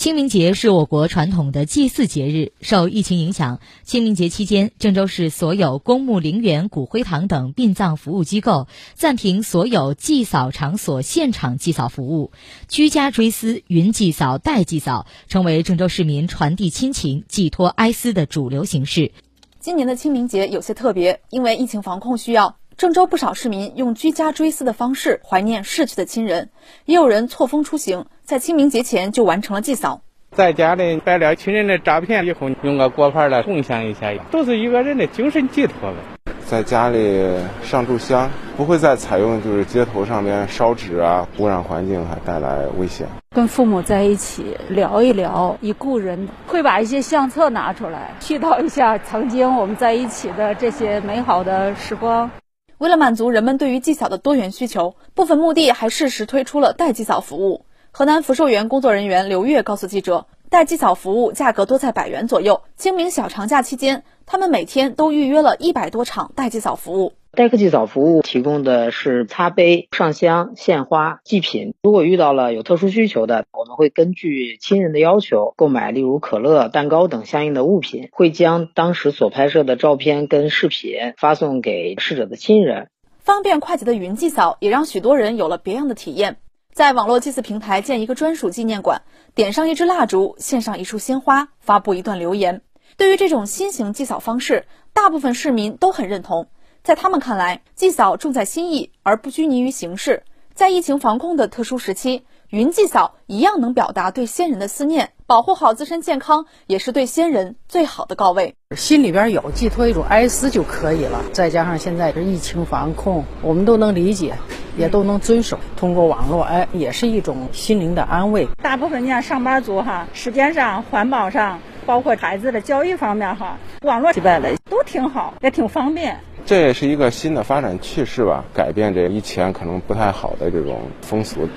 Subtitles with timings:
[0.00, 2.52] 清明节是我国传统的祭祀节日。
[2.62, 12.32] 受疫情影响，清明节期间，郑州市所有公墓陵园、骨灰堂等殡葬服务机构暂停所有祭扫场所现场祭扫服务，
[12.66, 19.12] 居家追思、云祭扫、代祭扫成为郑州市民传递亲情、寄托哀思的主流形式。
[19.58, 22.56] 今年的清明节有些特别，因为疫情防控需要。
[22.80, 26.48] 郑州不少市民用居家追思的方式怀念逝去的亲人，
[26.86, 30.00] 也有人错峰出行，在清明节前就完成了祭扫。
[30.34, 36.32] 在家里摆了亲人的照片以后，用个果盘来共享一下，都是一个人的精神寄托呗。
[36.46, 43.06] 在家里上炷香，不会再采用就是街头上面烧纸啊，污染环境还带来危险。
[43.36, 52.30] 跟父母在一起聊一聊已故人，会把一些相册拿出来，絮叨一下曾经我们在一起的这些美好的时光。
[52.80, 57.66] 为了满足人们对于祭扫的多元需求，部分墓地还适时推出了代祭扫服务。
[57.90, 62.62] 河南福寿园工作人员刘月告诉记者，代祭扫服务价格多在百元左右。
[62.78, 67.12] 清明小长假期间，他们每天都预约了一百多场代祭扫服务。
[67.32, 71.74] 代客祭扫服务提供的是擦杯、上香、献花、祭品。
[71.80, 82.88] 如果遇到了有特殊需求的，我们会根据亲人的要求购买，例如可乐、蛋糕等相应的物品，会将当时所拍摄的照片跟视频发送给逝者的亲人。
[83.20, 86.38] 方便快捷的云祭扫也让许多人有了别样的体验。
[86.72, 89.02] 在网络祭祀平台建一个专属纪念馆，
[89.36, 92.62] 点上一支蜡烛，献上一束鲜花，发布一段留言。
[92.96, 96.48] 对于这种新型祭扫方式，大部分市民都很认同。
[96.82, 100.22] 在他们看来，祭扫重在心意，而不拘泥于形式。
[100.54, 108.54] 在疫情防控的特殊时期，云祭扫一样能表达对先人的思念，保护好自身健康，也是对先人最好的告慰。
[108.76, 111.22] 心里边有寄托一种哀思就可以了。
[111.32, 114.34] 再加上现在是疫情防控，我们都能理解，
[114.76, 115.58] 也都能遵守。
[115.76, 118.48] 通过网络，哎，也是一种心灵的安慰。
[118.62, 126.18] 大部分你看上班族哈，时间上、环保上，包括孩子的教育方面哈，网络这边的都挺好，也挺方便。
[126.46, 131.48] 这也是一个新的发展趋势吧，改变这以前可能不太好的这种风俗。